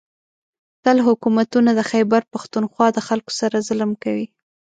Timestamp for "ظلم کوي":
3.67-4.25